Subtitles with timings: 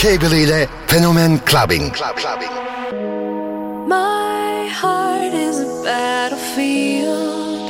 [0.00, 1.90] Cable ile Fenomen Clubbing.
[1.90, 2.48] Club, clubbing.
[3.86, 7.60] My heart is a battlefield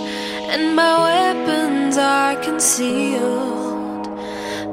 [0.52, 4.06] and my weapons are concealed.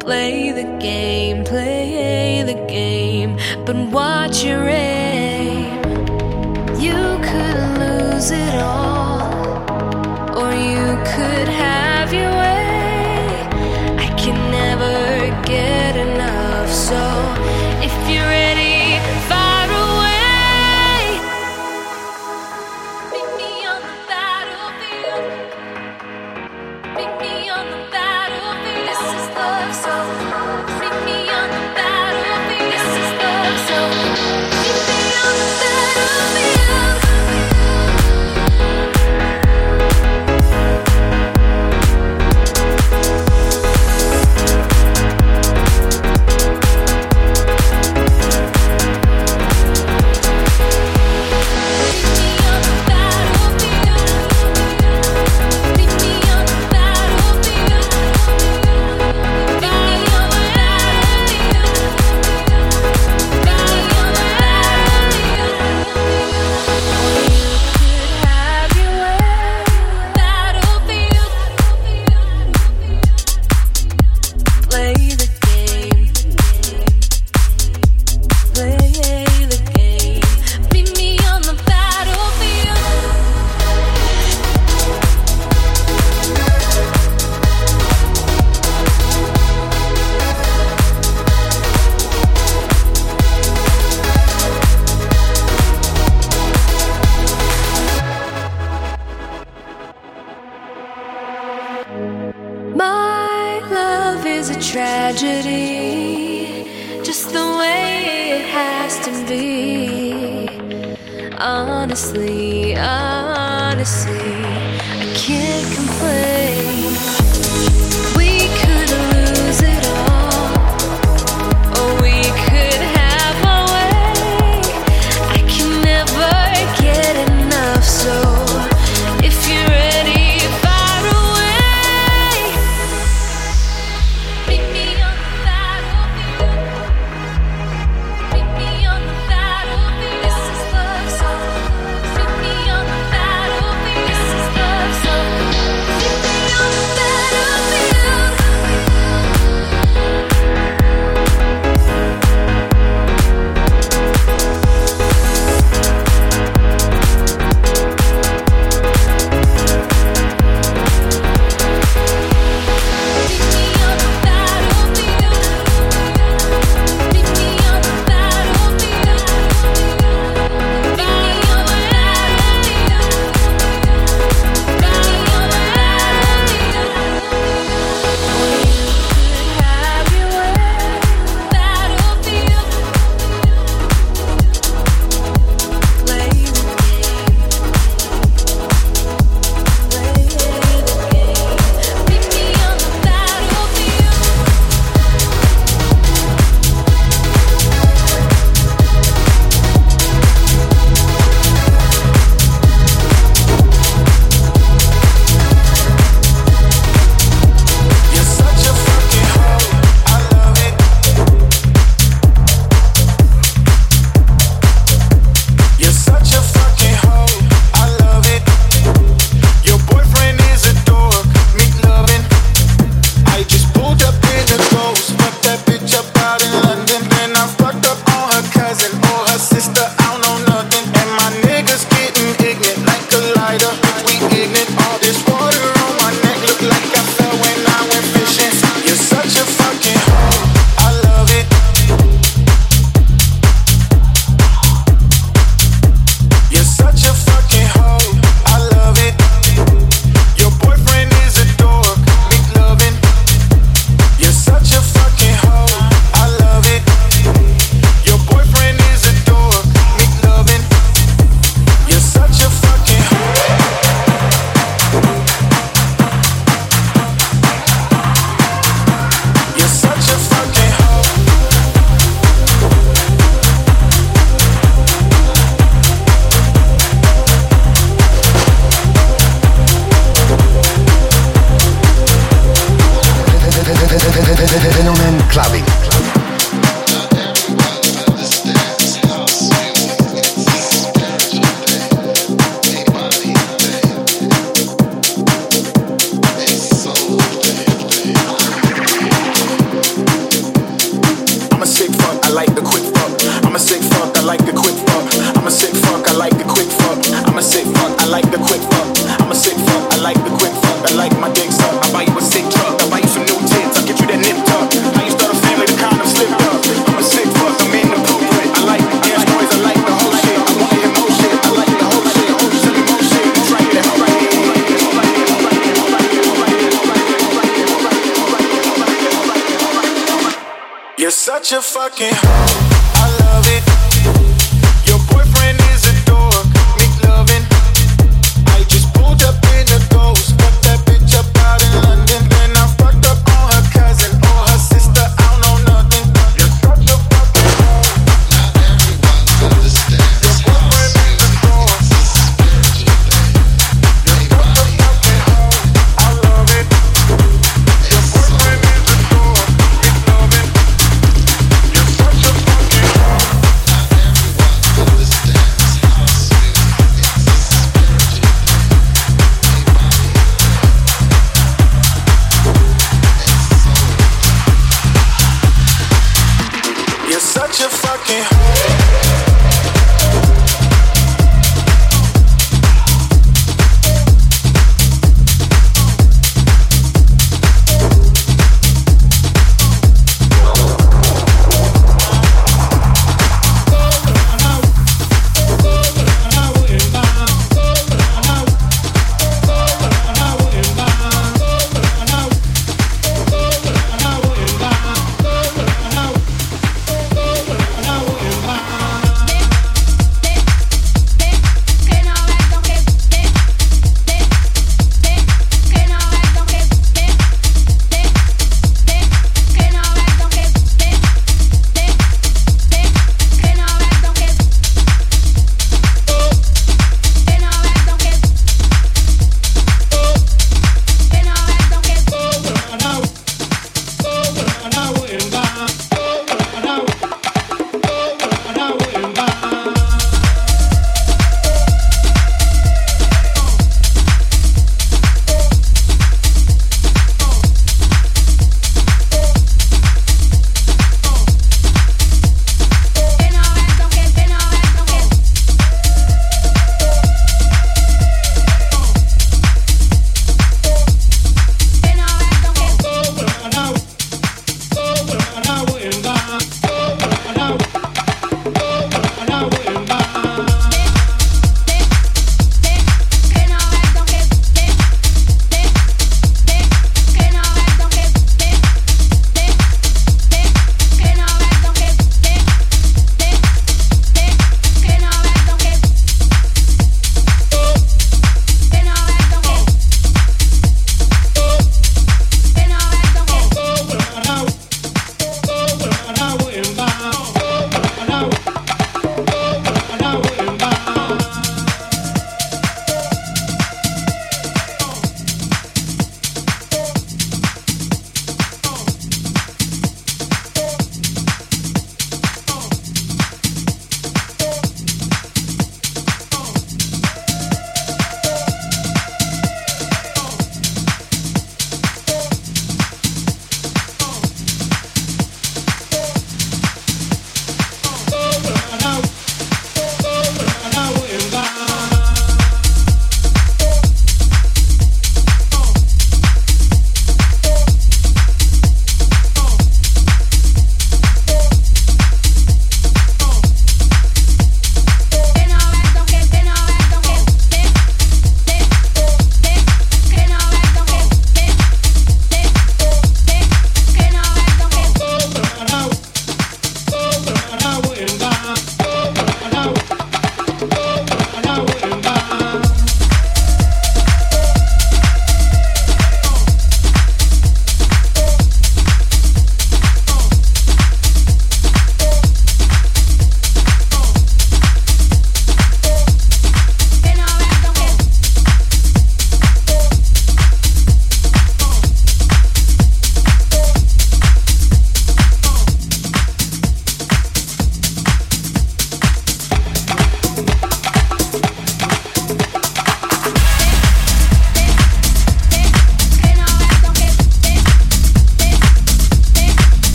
[0.00, 4.15] Play the game, play the game, but why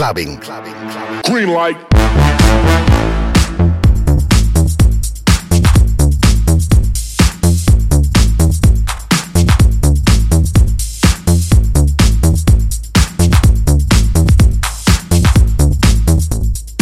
[0.00, 0.38] clubbing.
[0.38, 1.20] clubbing, clubbing.
[1.30, 1.76] Green light.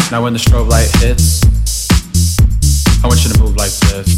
[0.09, 1.41] Now when the strobe light hits,
[3.03, 4.17] I want you to move like this.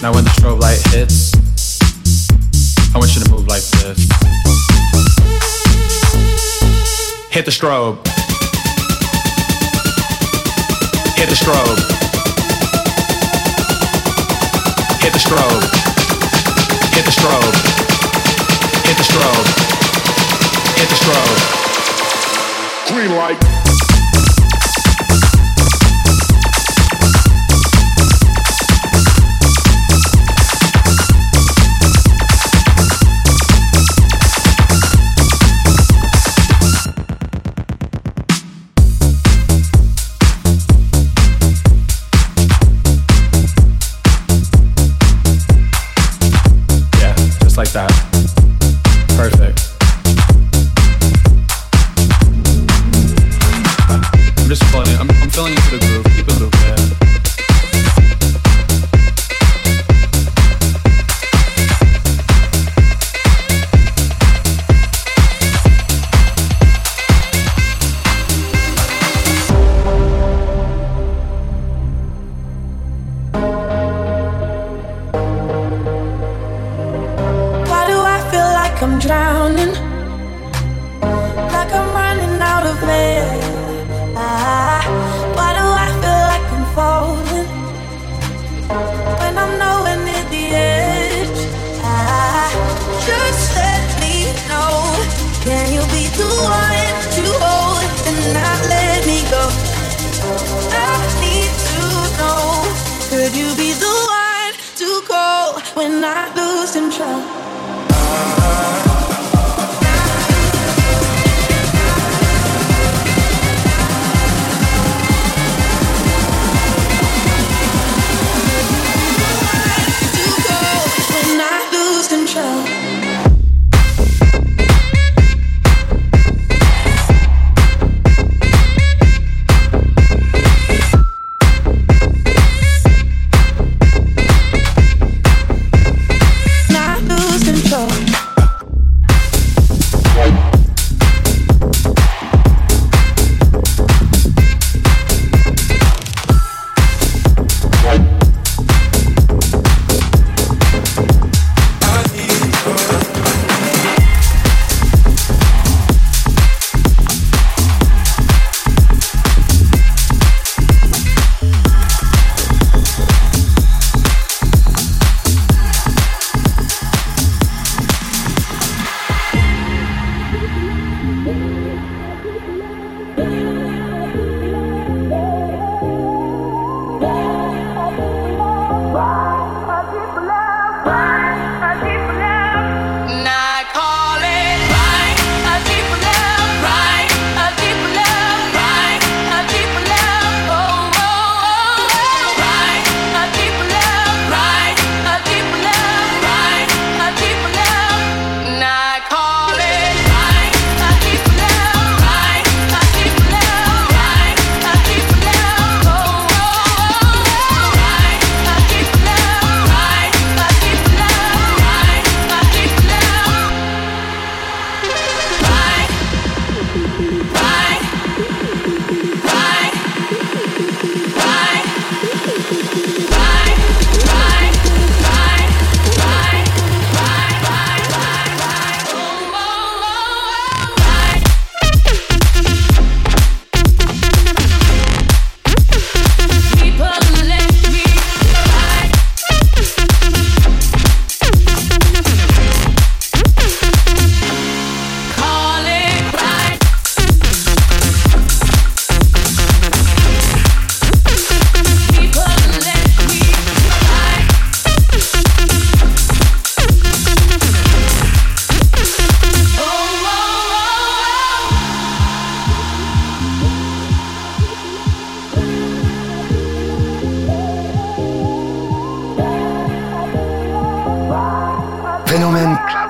[0.00, 1.32] Now when the strobe light hits,
[2.94, 4.11] I want you to move like this.
[7.32, 7.96] Hit the strobe.
[11.16, 11.78] Hit the strobe.
[15.00, 15.62] Hit the strobe.
[16.92, 17.54] Hit the strobe.
[18.84, 19.46] Hit the strobe.
[20.76, 21.38] Hit the strobe.
[22.92, 23.61] Green light.
[47.64, 48.01] like that.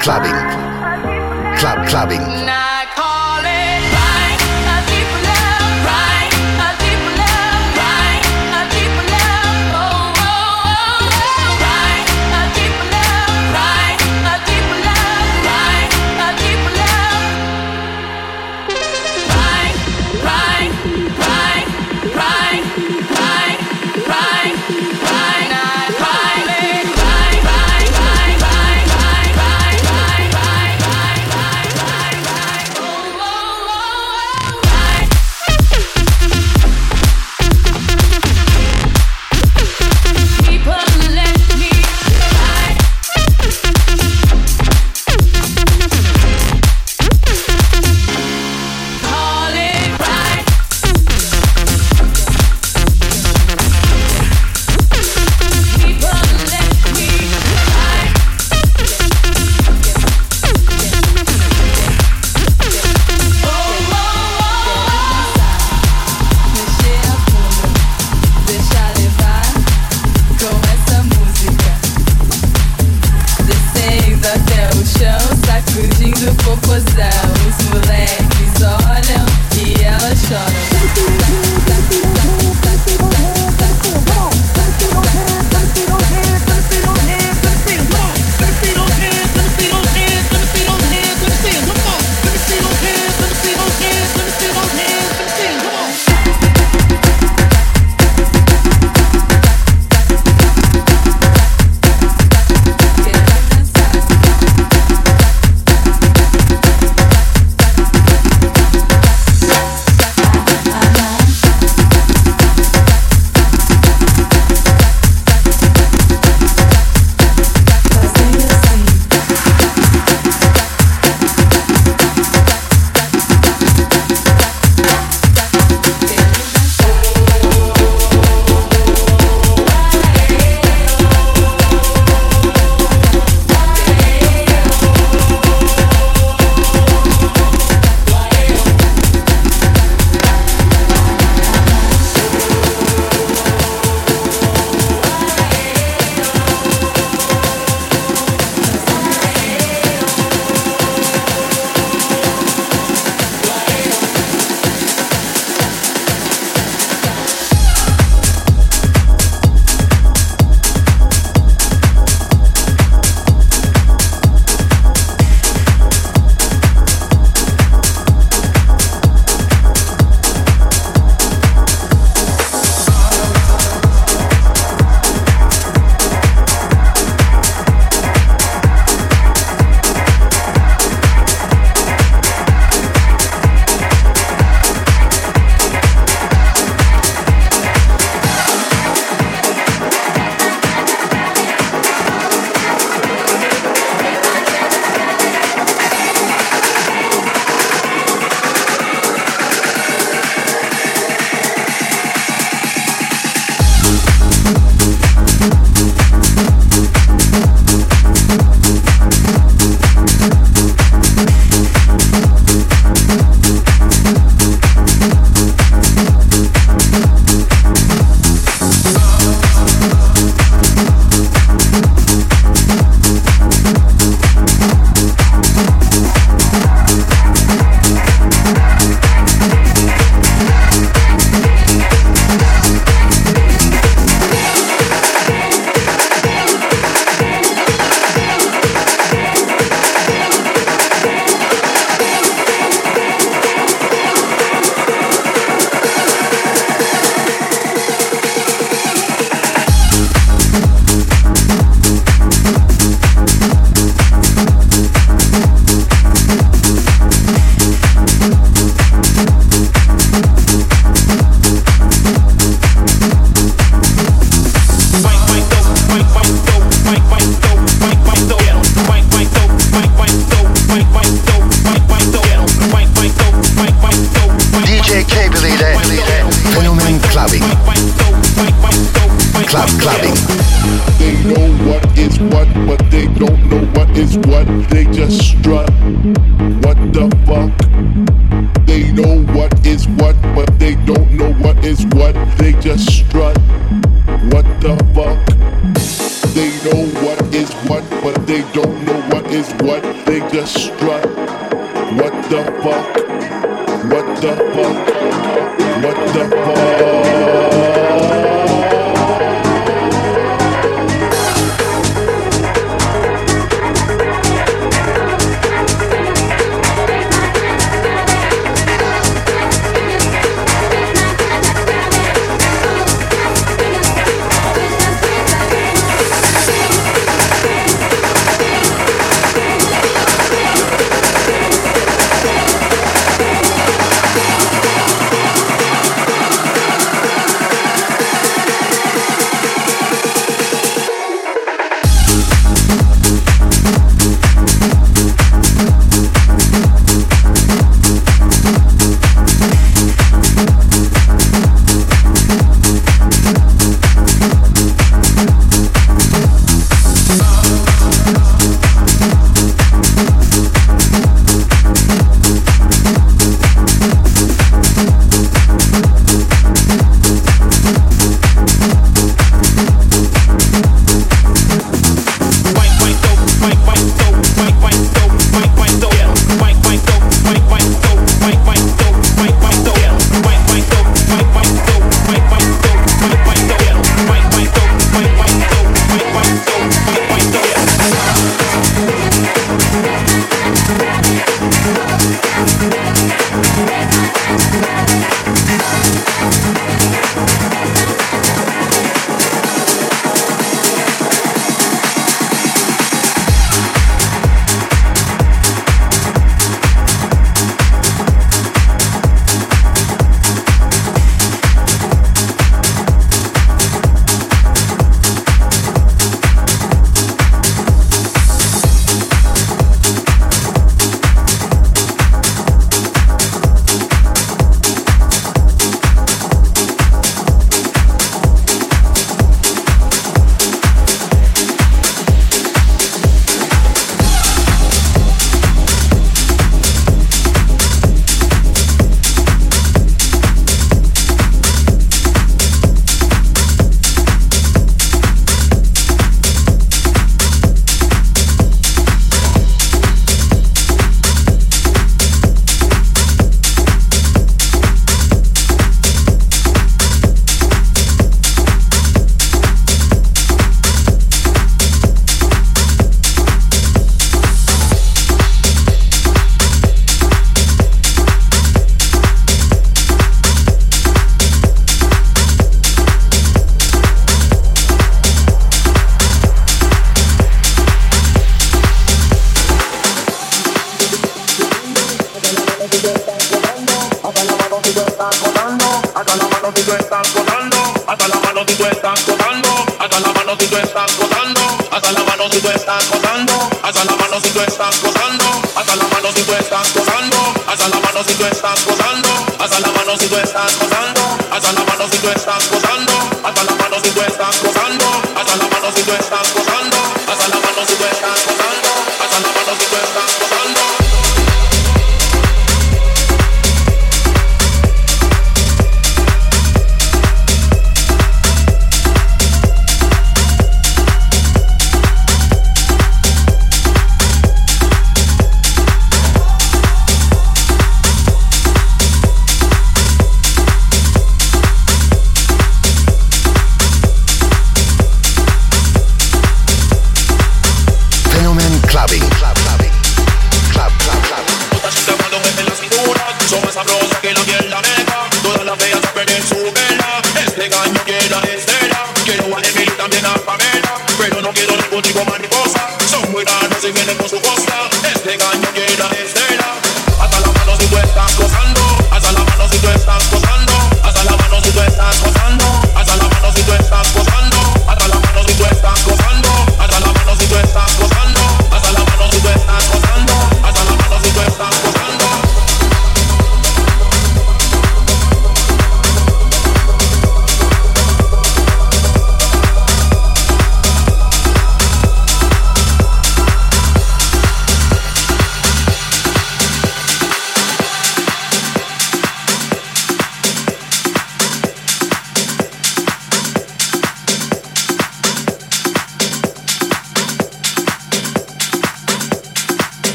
[0.00, 0.38] clubbing,
[1.58, 2.20] club clubbing.
[2.46, 2.67] Nah.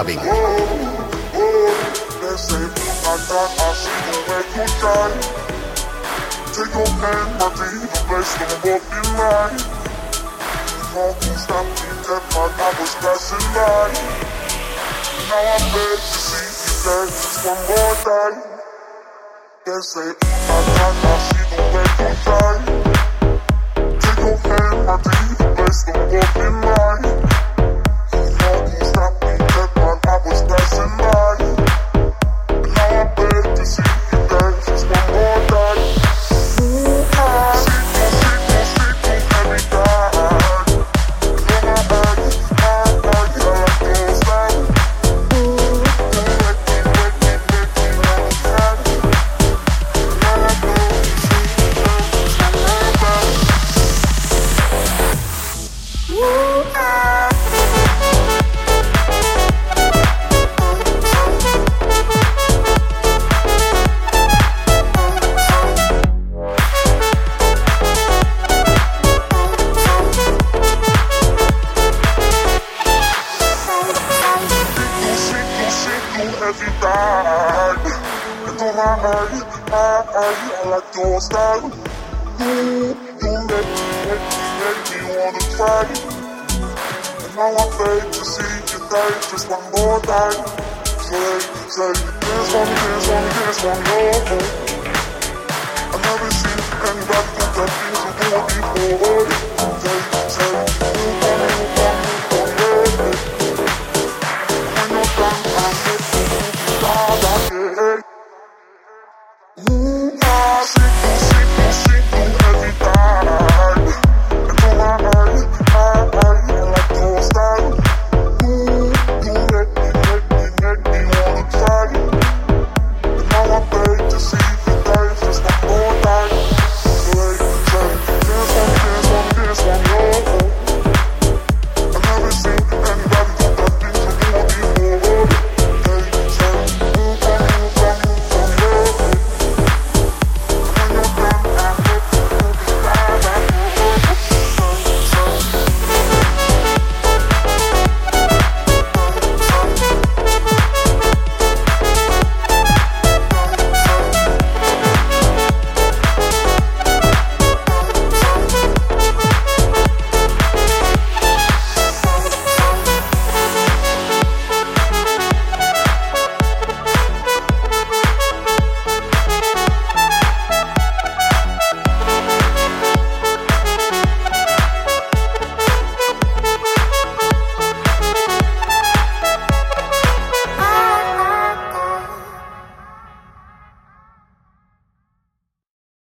[0.00, 0.39] Clubbing.
[75.70, 77.78] Heavy bag.
[78.48, 79.40] And on my eye,
[79.70, 79.72] I,
[80.14, 80.16] I,
[80.56, 81.70] I like your style.
[82.40, 85.86] You, you make me, make me, make me wanna try.
[87.22, 90.38] And now I beg to see you die just one more time.
[91.06, 94.32] Say, say, dance for me, dance for me, dance for me, oh.
[95.92, 97.72] I never seen anybody do that
[98.20, 100.99] things you do before.